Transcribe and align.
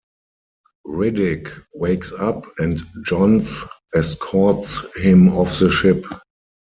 Riddick 0.87 1.51
wakes 1.75 2.11
up 2.13 2.47
and 2.57 2.81
Johns 3.05 3.59
escorts 3.93 4.81
him 4.99 5.29
off 5.37 5.59
the 5.59 5.69
ship. 5.69 6.07